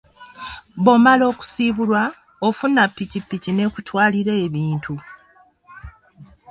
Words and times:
Bw'omala 0.83 1.23
okusiibulwa, 1.31 2.03
ofuna 2.47 2.83
pikiki 2.95 3.51
n'ekutwalira 3.53 4.33
ebintu. 4.45 4.93